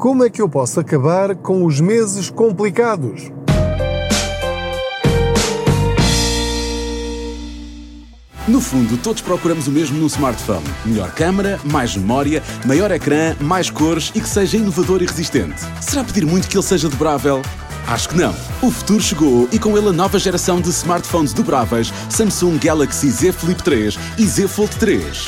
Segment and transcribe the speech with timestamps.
[0.00, 3.30] Como é que eu posso acabar com os meses complicados?
[8.48, 13.68] No fundo, todos procuramos o mesmo no smartphone: melhor câmera, mais memória, maior ecrã, mais
[13.68, 15.60] cores e que seja inovador e resistente.
[15.82, 17.42] Será pedir muito que ele seja dobrável?
[17.86, 18.34] Acho que não.
[18.62, 23.32] O futuro chegou e com ele a nova geração de smartphones dobráveis Samsung Galaxy Z
[23.32, 25.26] Flip 3 e Z Fold 3.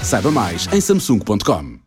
[0.00, 1.82] Saiba mais em samsung.com.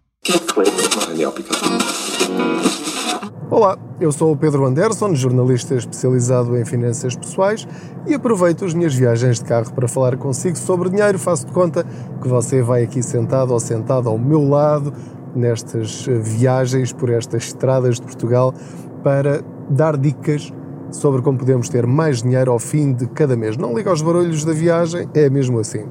[3.58, 7.66] Olá, eu sou o Pedro Anderson, jornalista especializado em finanças pessoais
[8.06, 11.18] e aproveito as minhas viagens de carro para falar consigo sobre dinheiro.
[11.18, 11.86] Faço de conta
[12.22, 14.92] que você vai aqui sentado ou sentado ao meu lado
[15.34, 18.54] nestas viagens por estas estradas de Portugal
[19.02, 20.52] para dar dicas
[20.92, 23.56] sobre como podemos ter mais dinheiro ao fim de cada mês.
[23.56, 25.86] Não liga aos barulhos da viagem, é mesmo assim.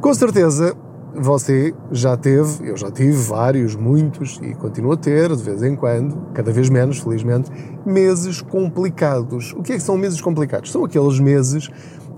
[0.00, 0.74] Com certeza
[1.18, 5.74] você já teve, eu já tive vários, muitos, e continuo a ter, de vez em
[5.74, 7.50] quando, cada vez menos, felizmente,
[7.84, 9.52] meses complicados.
[9.56, 10.70] O que é que são meses complicados?
[10.70, 11.68] São aqueles meses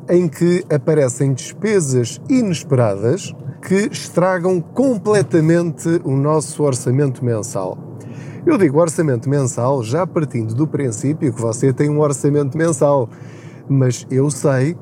[0.08, 7.76] em que aparecem despesas inesperadas que estragam completamente o nosso orçamento mensal.
[8.46, 13.08] Eu digo orçamento mensal já partindo do princípio que você tem um orçamento mensal,
[13.68, 14.76] mas eu sei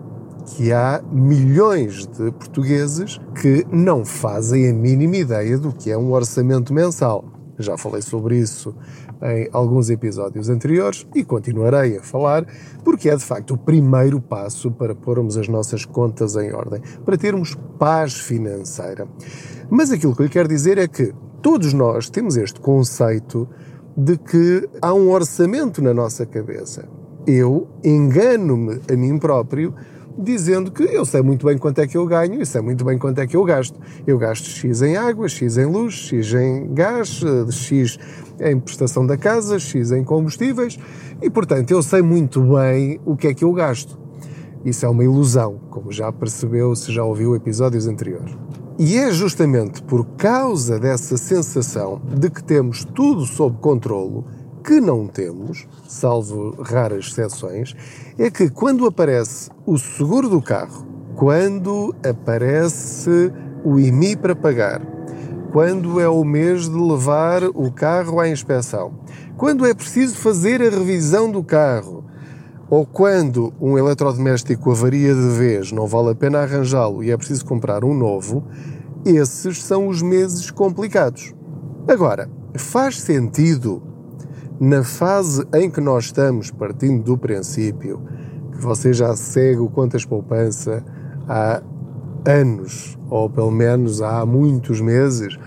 [0.47, 6.13] que há milhões de portugueses que não fazem a mínima ideia do que é um
[6.13, 7.25] orçamento mensal.
[7.59, 8.75] Já falei sobre isso
[9.23, 12.47] em alguns episódios anteriores e continuarei a falar,
[12.85, 17.17] porque é de facto o primeiro passo para pormos as nossas contas em ordem, para
[17.17, 19.09] termos paz financeira.
[19.71, 23.49] Mas aquilo que eu lhe quero dizer é que todos nós temos este conceito
[23.97, 26.87] de que há um orçamento na nossa cabeça.
[27.27, 29.75] Eu engano-me a mim próprio
[30.19, 32.99] dizendo que eu sei muito bem quanto é que eu ganho e sei muito bem
[32.99, 33.79] quanto é que eu gasto.
[34.07, 37.99] Eu gasto X em água, X em luz, X em gás, X
[38.41, 40.79] em prestação da casa, X em combustíveis
[41.21, 43.99] e, portanto, eu sei muito bem o que é que eu gasto.
[44.65, 48.37] Isso é uma ilusão, como já percebeu se já ouviu episódios anteriores.
[48.79, 54.27] E é justamente por causa dessa sensação de que temos tudo sob controlo
[54.67, 57.77] que não temos, salvo raras exceções,
[58.19, 60.85] é que quando aparece o seguro do carro,
[61.15, 63.33] quando aparece
[63.65, 64.83] o IMI para pagar,
[65.53, 68.99] quando é o mês de levar o carro à inspeção,
[69.37, 72.05] quando é preciso fazer a revisão do carro,
[72.69, 77.45] ou quando um eletrodoméstico avaria de vez, não vale a pena arranjá-lo e é preciso
[77.45, 78.45] comprar um novo,
[79.05, 81.33] esses são os meses complicados.
[81.87, 83.86] Agora, faz sentido
[84.59, 88.01] na fase em que nós estamos, partindo do princípio
[88.53, 90.83] que você já segue o Contas Poupança
[91.29, 91.63] há
[92.27, 95.39] anos, ou pelo menos há muitos meses,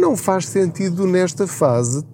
[0.00, 2.04] não faz sentido nesta fase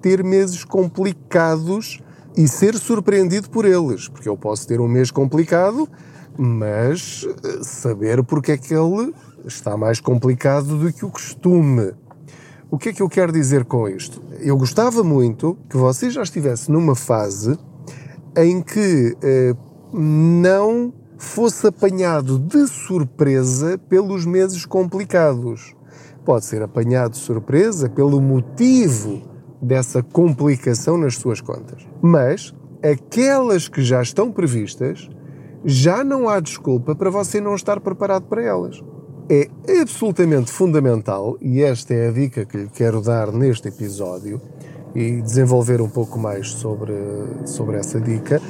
[0.00, 2.00] ter meses complicados
[2.36, 5.88] e ser surpreendido por eles, porque eu posso ter um mês complicado,
[6.36, 9.12] mas eh, saber porque é que ele
[9.44, 11.92] está mais complicado do que o costume.
[12.70, 14.20] O que é que eu quero dizer com isto?
[14.40, 17.58] Eu gostava muito que você já estivesse numa fase
[18.36, 19.54] em que eh,
[19.90, 25.74] não fosse apanhado de surpresa pelos meses complicados.
[26.26, 29.22] Pode ser apanhado de surpresa pelo motivo
[29.62, 31.88] dessa complicação nas suas contas.
[32.02, 35.08] Mas aquelas que já estão previstas,
[35.64, 38.78] já não há desculpa para você não estar preparado para elas
[39.28, 39.48] é
[39.80, 44.40] absolutamente fundamental, e esta é a dica que lhe quero dar neste episódio,
[44.94, 46.94] e desenvolver um pouco mais sobre,
[47.44, 48.40] sobre essa dica,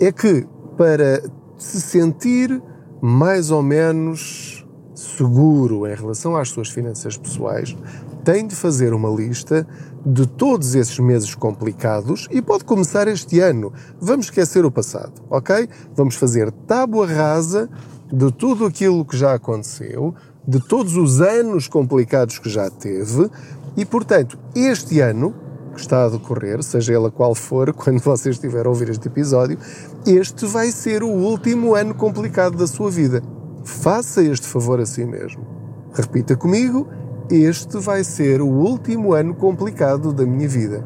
[0.00, 0.46] é que
[0.76, 1.22] para
[1.56, 2.62] se sentir
[3.00, 7.76] mais ou menos seguro em relação às suas finanças pessoais,
[8.24, 9.66] tem de fazer uma lista
[10.04, 13.72] de todos esses meses complicados e pode começar este ano.
[14.00, 15.68] Vamos esquecer o passado, ok?
[15.94, 17.70] Vamos fazer tábua rasa
[18.12, 20.14] de tudo aquilo que já aconteceu,
[20.46, 23.30] de todos os anos complicados que já teve
[23.76, 25.34] e, portanto, este ano
[25.74, 29.58] que está a decorrer, seja ela qual for, quando você estiver a ouvir este episódio,
[30.06, 33.22] este vai ser o último ano complicado da sua vida.
[33.64, 35.46] Faça este favor a si mesmo.
[35.92, 36.88] Repita comigo:
[37.30, 40.84] este vai ser o último ano complicado da minha vida.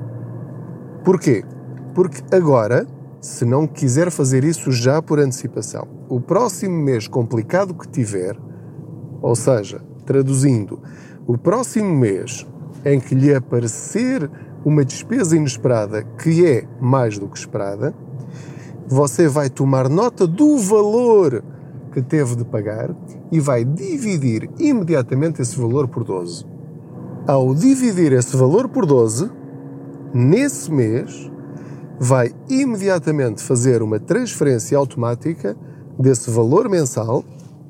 [1.05, 1.45] Porquê?
[1.95, 2.87] Porque agora
[3.21, 6.02] se não quiser fazer isso já por antecipação.
[6.13, 8.37] O próximo mês complicado que tiver,
[9.23, 10.79] ou seja, traduzindo,
[11.27, 12.47] o próximo mês
[12.85, 14.31] em que lhe aparecer
[14.63, 17.95] uma despesa inesperada que é mais do que esperada,
[18.87, 21.43] você vai tomar nota do valor
[21.93, 22.95] que teve de pagar
[23.31, 26.45] e vai dividir imediatamente esse valor por 12.
[27.27, 29.31] Ao dividir esse valor por 12,
[30.13, 31.33] nesse mês,
[31.99, 35.57] vai imediatamente fazer uma transferência automática
[35.99, 37.25] desse valor mensal,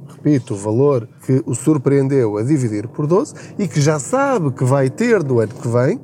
[0.09, 4.65] repito, o valor que o surpreendeu a dividir por 12 e que já sabe que
[4.65, 6.01] vai ter do ano que vem,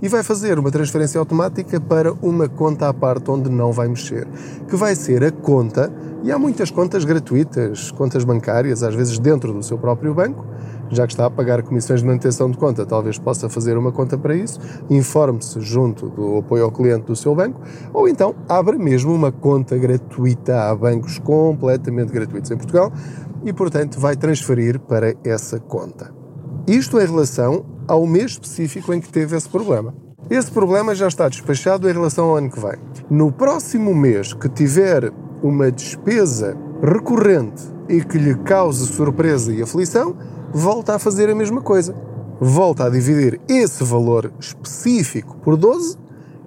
[0.00, 4.26] e vai fazer uma transferência automática para uma conta à parte onde não vai mexer,
[4.68, 5.92] que vai ser a conta,
[6.22, 10.46] e há muitas contas gratuitas, contas bancárias, às vezes dentro do seu próprio banco,
[10.90, 14.16] já que está a pagar comissões de manutenção de conta, talvez possa fazer uma conta
[14.16, 17.60] para isso, informe-se junto do apoio ao cliente do seu banco,
[17.92, 20.68] ou então abra mesmo uma conta gratuita.
[20.68, 22.92] Há bancos completamente gratuitos em Portugal
[23.44, 26.12] e, portanto, vai transferir para essa conta.
[26.66, 29.94] Isto em relação ao mês específico em que teve esse problema.
[30.28, 32.76] Esse problema já está despachado em relação ao ano que vem.
[33.08, 35.10] No próximo mês que tiver
[35.42, 40.14] uma despesa recorrente e que lhe cause surpresa e aflição,
[40.52, 41.94] volta a fazer a mesma coisa.
[42.40, 45.96] Volta a dividir esse valor específico por 12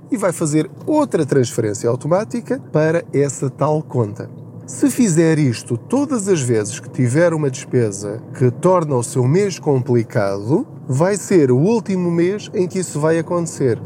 [0.09, 4.29] e vai fazer outra transferência automática para essa tal conta.
[4.65, 9.59] Se fizer isto todas as vezes que tiver uma despesa que torna o seu mês
[9.59, 13.81] complicado, vai ser o último mês em que isso vai acontecer.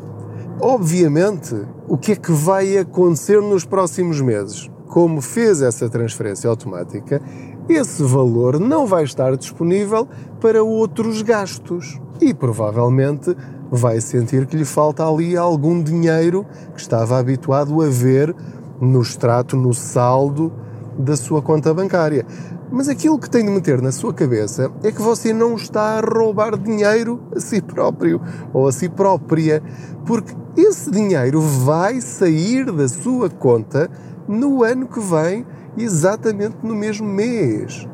[0.60, 1.56] Obviamente,
[1.88, 4.70] o que é que vai acontecer nos próximos meses?
[4.88, 7.22] Como fez essa transferência automática,
[7.68, 10.08] esse valor não vai estar disponível
[10.40, 13.36] para outros gastos e provavelmente
[13.72, 18.36] vai sentir que lhe falta ali algum dinheiro que estava habituado a ver
[18.80, 20.52] no extrato, no saldo
[20.98, 22.26] da sua conta bancária.
[22.72, 26.02] Mas aquilo que tem de meter na sua cabeça é que você não está a
[26.02, 28.22] roubar dinheiro a si próprio
[28.54, 29.62] ou a si própria,
[30.06, 33.90] porque esse dinheiro vai sair da sua conta
[34.28, 35.46] no ano que vem,
[35.78, 37.88] exatamente no mesmo mês.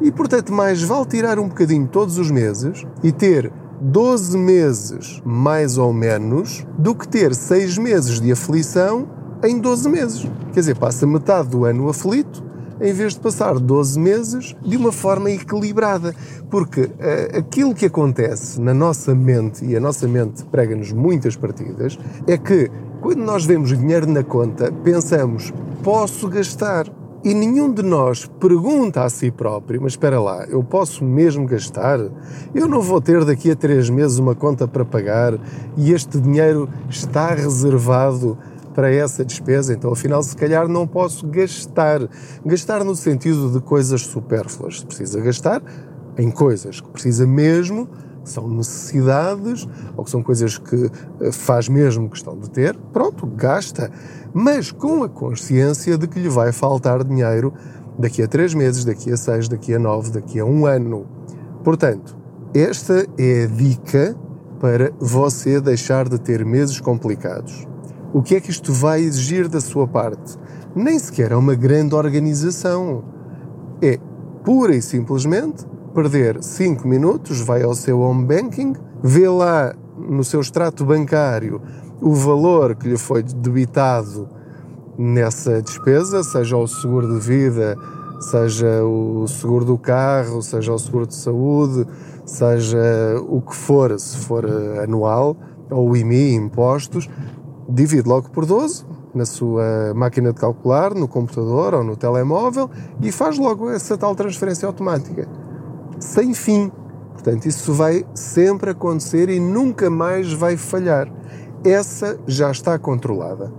[0.00, 5.78] E portanto, mais vale tirar um bocadinho todos os meses e ter 12 meses mais
[5.78, 9.08] ou menos do que ter 6 meses de aflição
[9.42, 10.30] em 12 meses.
[10.52, 12.45] Quer dizer, passa metade do ano aflito
[12.80, 16.14] em vez de passar 12 meses de uma forma equilibrada.
[16.50, 21.98] Porque uh, aquilo que acontece na nossa mente, e a nossa mente prega-nos muitas partidas,
[22.26, 22.70] é que
[23.00, 25.52] quando nós vemos dinheiro na conta, pensamos,
[25.82, 26.86] posso gastar.
[27.24, 31.98] E nenhum de nós pergunta a si próprio: mas espera lá, eu posso mesmo gastar?
[32.54, 35.34] Eu não vou ter daqui a três meses uma conta para pagar
[35.76, 38.38] e este dinheiro está reservado
[38.76, 42.06] para essa despesa, então afinal se calhar não posso gastar.
[42.44, 44.80] Gastar no sentido de coisas supérfluas.
[44.80, 45.62] Se precisa gastar
[46.18, 47.88] em coisas que precisa mesmo,
[48.22, 50.90] são necessidades ou que são coisas que
[51.20, 53.90] eh, faz mesmo questão de ter, pronto, gasta.
[54.34, 57.54] Mas com a consciência de que lhe vai faltar dinheiro
[57.98, 61.06] daqui a três meses, daqui a seis, daqui a nove, daqui a um ano.
[61.64, 62.14] Portanto,
[62.52, 64.14] esta é a dica
[64.60, 67.66] para você deixar de ter meses complicados.
[68.12, 70.38] O que é que isto vai exigir da sua parte?
[70.74, 73.04] Nem sequer é uma grande organização.
[73.82, 73.98] É
[74.44, 80.40] pura e simplesmente perder 5 minutos, vai ao seu home banking, vê lá no seu
[80.40, 81.60] extrato bancário
[82.00, 84.28] o valor que lhe foi debitado
[84.98, 87.76] nessa despesa, seja o seguro de vida,
[88.20, 91.86] seja o seguro do carro, seja o seguro de saúde,
[92.24, 92.78] seja
[93.28, 94.44] o que for, se for
[94.82, 95.36] anual,
[95.70, 97.08] ou IMI, impostos,
[97.68, 103.10] divide logo por 12 na sua máquina de calcular, no computador ou no telemóvel e
[103.10, 105.26] faz logo essa tal transferência automática.
[105.98, 106.70] Sem fim.
[107.12, 111.10] Portanto, isso vai sempre acontecer e nunca mais vai falhar.
[111.64, 113.50] Essa já está controlada.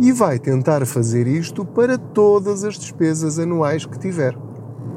[0.00, 4.36] E vai tentar fazer isto para todas as despesas anuais que tiver.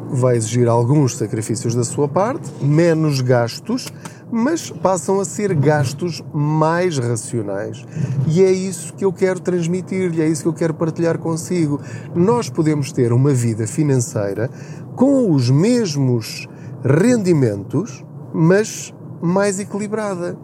[0.10, 3.92] Vai exigir alguns sacrifícios da sua parte, menos gastos,
[4.32, 7.86] mas passam a ser gastos mais racionais.
[8.28, 11.80] E é isso que eu quero transmitir-lhe, é isso que eu quero partilhar consigo.
[12.16, 14.50] Nós podemos ter uma vida financeira
[14.96, 16.48] com os mesmos
[16.84, 20.38] rendimentos, mas mais equilibrada.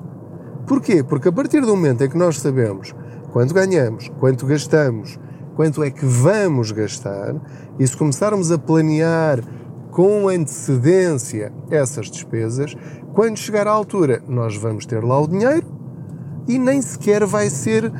[0.68, 1.04] Porquê?
[1.04, 2.94] Porque a partir do momento em que nós sabemos
[3.32, 5.20] quanto ganhamos, quanto gastamos,
[5.56, 7.36] quanto é que vamos gastar,
[7.80, 9.40] e se começarmos a planear
[9.92, 12.76] com antecedência essas despesas,
[13.14, 15.68] quando chegar à altura, nós vamos ter lá o dinheiro
[16.48, 17.92] e nem sequer vai ser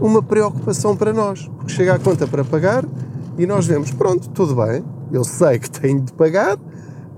[0.00, 2.84] uma preocupação para nós, porque chega a conta para pagar
[3.38, 6.58] e nós vemos, pronto, tudo bem, eu sei que tenho de pagar,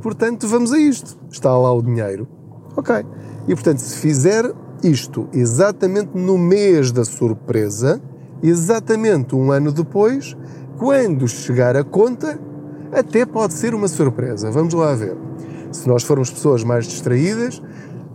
[0.01, 1.17] portanto vamos a isto.
[1.31, 2.29] Está lá o dinheiro.
[2.77, 3.05] Ok.
[3.49, 8.01] E portanto, se fizer isto exatamente no mês da surpresa,
[8.43, 10.37] exatamente um ano depois,
[10.79, 12.39] quando chegar a conta,
[12.93, 14.51] até pode ser uma surpresa.
[14.51, 15.17] Vamos lá ver.
[15.71, 17.63] Se nós formos pessoas mais distraídas,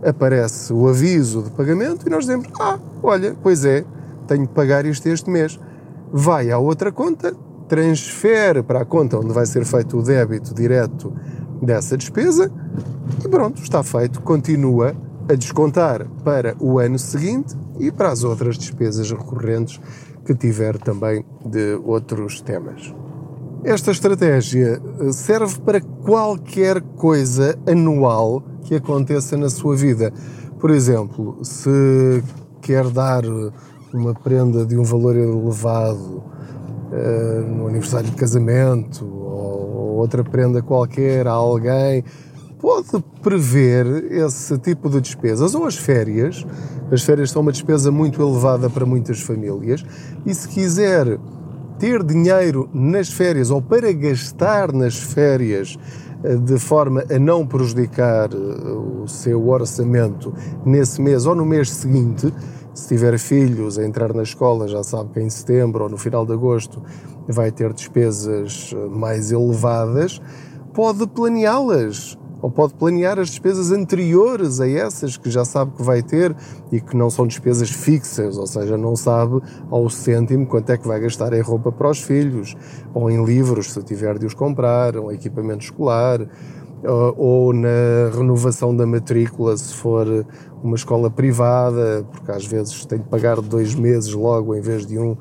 [0.04, 3.84] aparece o aviso de pagamento e nós dizemos: Ah, olha, pois é,
[4.26, 5.58] tenho que pagar isto este mês.
[6.12, 7.34] Vai à outra conta,
[7.68, 11.12] transfere para a conta onde vai ser feito o débito direto
[11.60, 12.50] dessa despesa
[13.24, 14.22] e pronto, está feito.
[14.22, 14.94] Continua
[15.28, 19.80] a descontar para o ano seguinte e para as outras despesas recorrentes
[20.28, 22.94] que tiver também de outros temas.
[23.64, 30.12] Esta estratégia eh, serve para qualquer coisa anual que aconteça na sua vida.
[30.60, 32.22] Por exemplo, se
[32.60, 33.22] quer dar
[33.94, 36.22] uma prenda de um valor elevado
[36.92, 42.04] uh, no aniversário de casamento ou outra prenda qualquer a alguém,
[42.58, 46.44] pode prever esse tipo de despesas ou as férias.
[46.90, 49.84] As férias são uma despesa muito elevada para muitas famílias
[50.26, 51.18] e se quiser
[51.78, 55.78] ter dinheiro nas férias ou para gastar nas férias
[56.24, 60.34] eh, de forma a não prejudicar eh, o seu orçamento
[60.66, 62.34] nesse mês ou no mês seguinte,
[62.74, 66.26] se tiver filhos a entrar na escola, já sabe que em setembro ou no final
[66.26, 66.82] de agosto
[67.28, 70.20] vai ter despesas eh, mais elevadas,
[70.74, 76.02] pode planeá-las ou pode planear as despesas anteriores a essas que já sabe que vai
[76.02, 76.34] ter
[76.70, 79.40] e que não são despesas fixas, ou seja, não sabe
[79.70, 82.54] ao cêntimo quanto é que vai gastar em roupa para os filhos,
[82.94, 86.20] ou em livros, se tiver de os comprar, ou equipamento escolar,
[87.16, 90.06] ou na renovação da matrícula, se for
[90.62, 94.98] uma escola privada, porque às vezes tem de pagar dois meses logo em vez de
[94.98, 95.16] um,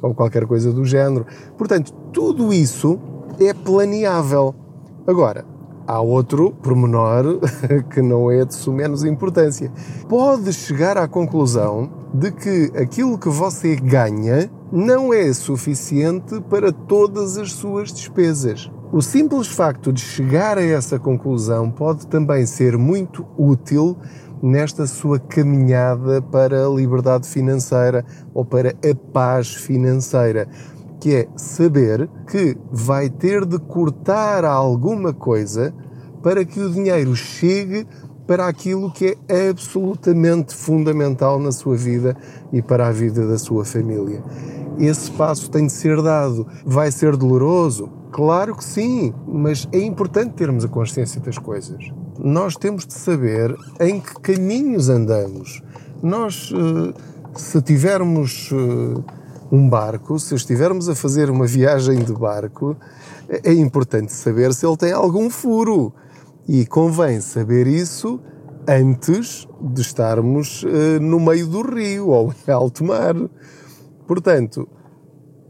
[0.00, 1.26] ou qualquer coisa do género.
[1.56, 2.98] Portanto, tudo isso
[3.38, 4.54] é planeável.
[5.06, 5.44] Agora,
[5.92, 7.38] há outro pormenor
[7.92, 9.70] que não é de menos importância.
[10.08, 17.36] Pode chegar à conclusão de que aquilo que você ganha não é suficiente para todas
[17.36, 18.70] as suas despesas.
[18.90, 23.96] O simples facto de chegar a essa conclusão pode também ser muito útil
[24.42, 30.48] nesta sua caminhada para a liberdade financeira ou para a paz financeira
[31.02, 35.74] que é saber que vai ter de cortar alguma coisa
[36.22, 37.84] para que o dinheiro chegue
[38.24, 42.16] para aquilo que é absolutamente fundamental na sua vida
[42.52, 44.22] e para a vida da sua família.
[44.78, 46.46] Esse passo tem de ser dado.
[46.64, 47.90] Vai ser doloroso?
[48.12, 51.84] Claro que sim, mas é importante termos a consciência das coisas.
[52.16, 55.60] Nós temos de saber em que caminhos andamos.
[56.00, 56.94] Nós, eh,
[57.34, 59.21] se tivermos eh,
[59.52, 62.74] um barco, se estivermos a fazer uma viagem de barco,
[63.28, 65.92] é importante saber se ele tem algum furo.
[66.48, 68.18] E convém saber isso
[68.66, 73.14] antes de estarmos uh, no meio do rio ou em alto mar.
[74.06, 74.66] Portanto,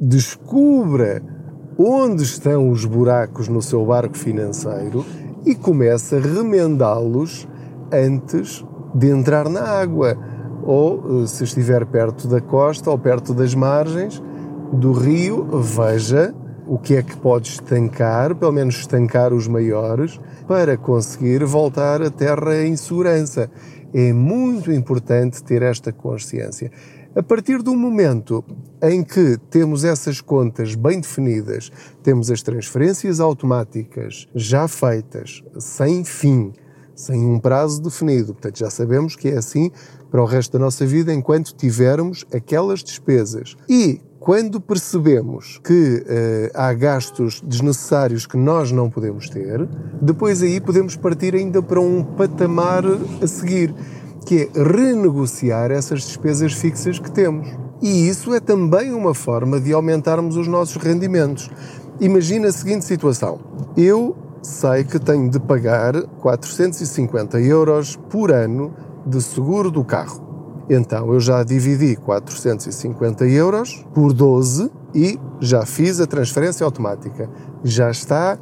[0.01, 1.23] descubra
[1.79, 5.07] onde estão os buracos no seu barco financeiro
[5.47, 7.47] e comece a remendá-los
[7.93, 10.19] antes de entrar na água
[10.63, 14.23] ou, eh, se estiver perto da costa ou perto das margens
[14.73, 16.35] do rio, veja
[16.67, 22.11] o que é que pode estancar, pelo menos estancar os maiores, para conseguir voltar à
[22.11, 23.51] terra em segurança.
[23.93, 26.71] É muito importante ter esta consciência.
[27.15, 28.43] A partir do momento
[28.83, 31.71] em que temos essas contas bem definidas,
[32.03, 36.55] temos as transferências automáticas já feitas, sem fim,
[36.95, 39.71] sem um prazo definido, portanto já sabemos que é assim
[40.13, 43.57] para o resto da nossa vida enquanto tivermos aquelas despesas.
[43.67, 49.67] E quando percebemos que uh, há gastos desnecessários que nós não podemos ter,
[50.03, 52.85] depois aí podemos partir ainda para um patamar
[53.23, 53.75] a seguir,
[54.27, 57.49] que é renegociar essas despesas fixas que temos.
[57.81, 61.51] E isso é também uma forma de aumentarmos os nossos rendimentos.
[62.01, 63.41] Imagina a seguinte situação:
[63.77, 68.73] eu sei que tenho de pagar 450 euros por ano
[69.07, 70.65] de seguro do carro.
[70.69, 77.29] Então eu já dividi 450 euros por 12 e já fiz a transferência automática.
[77.65, 78.39] Já está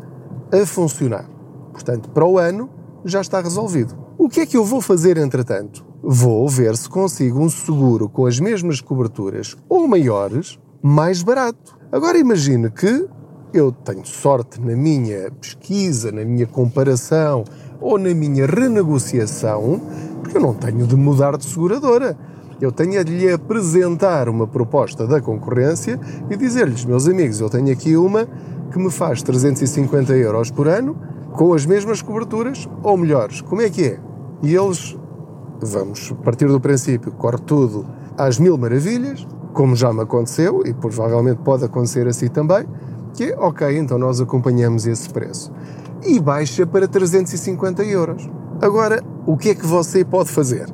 [0.52, 1.28] a funcionar.
[1.72, 2.68] Portanto, para o ano
[3.04, 3.96] já está resolvido.
[4.18, 5.84] O que é que eu vou fazer entretanto?
[6.02, 11.78] Vou ver se consigo um seguro com as mesmas coberturas ou maiores, mais barato.
[11.90, 13.08] Agora imagine que
[13.52, 17.44] eu tenho sorte na minha pesquisa, na minha comparação
[17.80, 19.80] ou na minha renegociação,
[20.36, 22.16] eu não tenho de mudar de seguradora.
[22.60, 27.72] Eu tenho de lhe apresentar uma proposta da concorrência e dizer-lhes, meus amigos, eu tenho
[27.72, 28.28] aqui uma
[28.70, 30.96] que me faz 350 euros por ano
[31.32, 33.40] com as mesmas coberturas ou melhores.
[33.40, 33.98] Como é que é?
[34.42, 34.96] E eles,
[35.60, 41.38] vamos partir do princípio, corre tudo às mil maravilhas, como já me aconteceu e provavelmente
[41.38, 42.66] pode acontecer assim também,
[43.14, 45.50] que é, ok, então nós acompanhamos esse preço.
[46.04, 48.28] E baixa para 350 euros.
[48.62, 50.66] Agora, o que é que você pode fazer?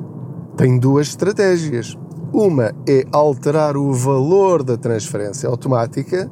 [0.57, 1.97] Tem duas estratégias.
[2.33, 6.29] Uma é alterar o valor da transferência automática,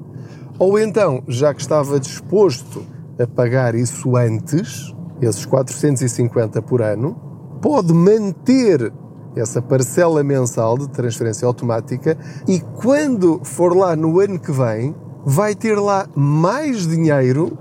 [0.59, 2.83] ou então, já que estava disposto
[3.17, 7.15] a pagar isso antes, esses 450 por ano,
[7.61, 8.91] pode manter
[9.33, 14.93] essa parcela mensal de transferência automática e quando for lá no ano que vem,
[15.25, 17.57] vai ter lá mais dinheiro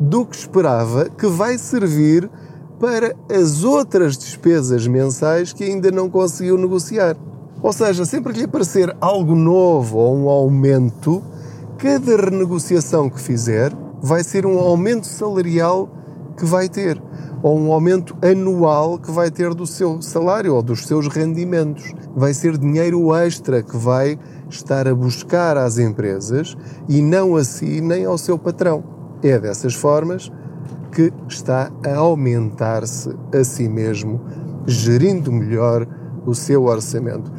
[0.00, 2.28] do que esperava que vai servir
[2.78, 7.16] para as outras despesas mensais que ainda não conseguiu negociar.
[7.62, 11.22] Ou seja, sempre que lhe aparecer algo novo ou um aumento,
[11.76, 15.88] cada renegociação que fizer vai ser um aumento salarial
[16.36, 17.02] que vai ter
[17.42, 21.94] ou um aumento anual que vai ter do seu salário ou dos seus rendimentos.
[22.14, 24.18] Vai ser dinheiro extra que vai
[24.48, 26.56] estar a buscar às empresas
[26.88, 28.82] e não a si nem ao seu patrão.
[29.22, 30.30] É dessas formas
[30.92, 34.20] que está a aumentar-se a si mesmo,
[34.66, 35.86] gerindo melhor
[36.26, 37.30] o seu orçamento.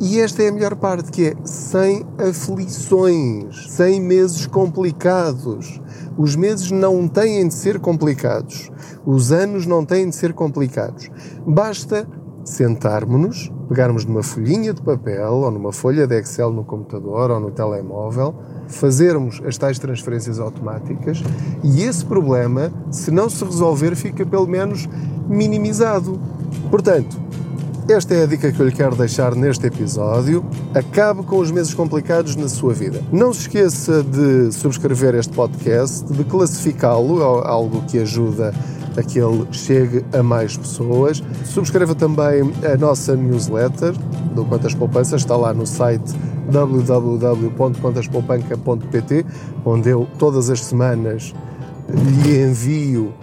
[0.00, 5.80] E esta é a melhor parte, que é sem aflições, sem meses complicados.
[6.16, 8.70] Os meses não têm de ser complicados.
[9.04, 11.10] Os anos não têm de ser complicados.
[11.44, 12.08] Basta
[12.48, 17.50] sentarmos-nos, pegarmos numa folhinha de papel ou numa folha de Excel no computador ou no
[17.50, 18.34] telemóvel,
[18.68, 21.22] fazermos as tais transferências automáticas
[21.62, 24.88] e esse problema, se não se resolver, fica pelo menos
[25.28, 26.18] minimizado.
[26.70, 27.28] Portanto,
[27.88, 30.44] esta é a dica que eu lhe quero deixar neste episódio.
[30.74, 33.00] Acabe com os meses complicados na sua vida.
[33.10, 39.46] Não se esqueça de subscrever este podcast, de classificá-lo, algo que ajuda a que ele
[39.52, 41.20] chegue a mais pessoas.
[41.44, 43.94] Subscreva também a nossa newsletter
[44.34, 46.14] do Quantas Poupanças, está lá no site
[46.50, 49.26] www.contaspoupanca.pt,
[49.64, 51.32] onde eu todas as semanas
[51.88, 53.14] lhe envio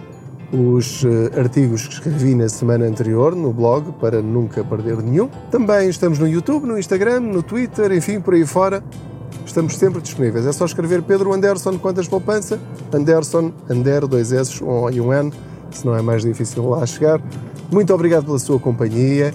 [0.52, 5.28] os eh, artigos que escrevi na semana anterior no blog para nunca perder nenhum.
[5.50, 8.82] Também estamos no YouTube, no Instagram, no Twitter, enfim, por aí fora.
[9.44, 10.46] Estamos sempre disponíveis.
[10.46, 12.58] É só escrever Pedro Anderson Quantas Poupança,
[12.92, 15.32] Anderson, Ander, dois S, um e um N,
[15.78, 17.20] se não é mais difícil lá chegar.
[17.70, 19.32] Muito obrigado pela sua companhia,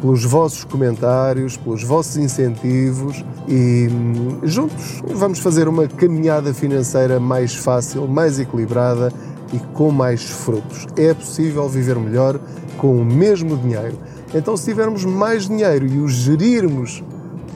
[0.00, 7.54] pelos vossos comentários, pelos vossos incentivos e hum, juntos vamos fazer uma caminhada financeira mais
[7.54, 9.12] fácil, mais equilibrada
[9.52, 10.86] e com mais frutos.
[10.96, 12.38] É possível viver melhor
[12.76, 13.96] com o mesmo dinheiro.
[14.34, 17.02] Então, se tivermos mais dinheiro e o gerirmos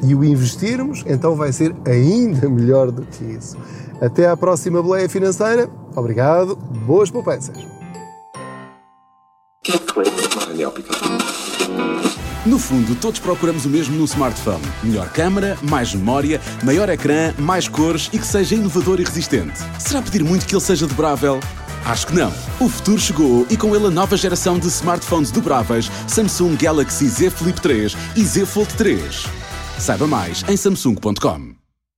[0.03, 3.57] e o investirmos, então vai ser ainda melhor do que isso.
[4.01, 5.69] Até à próxima boleia financeira.
[5.97, 6.57] Obrigado.
[6.87, 7.78] Boas poupanças.
[12.47, 17.69] No fundo, todos procuramos o mesmo no smartphone: melhor câmera, mais memória, maior ecrã, mais
[17.69, 19.59] cores e que seja inovador e resistente.
[19.79, 21.39] Será pedir muito que ele seja dobrável?
[21.85, 22.33] Acho que não.
[22.61, 27.31] O futuro chegou e com ele a nova geração de smartphones dobráveis Samsung Galaxy Z
[27.31, 29.27] Flip 3 e Z Fold 3.
[29.79, 31.48] Saiba mais em samsung.com.